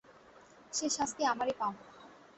সে 0.73 0.85
শাস্তি 0.89 1.21
আমারই 1.25 1.53
পাওনা। 1.59 1.81